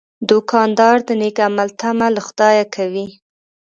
دوکاندار 0.29 0.97
د 1.07 1.09
نیک 1.21 1.37
عمل 1.47 1.69
تمه 1.79 2.07
له 2.15 2.21
خدایه 2.27 2.65
کوي. 2.75 3.05